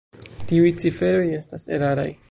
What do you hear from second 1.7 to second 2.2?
eraraj.